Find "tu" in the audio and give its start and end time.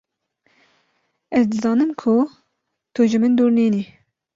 2.93-3.01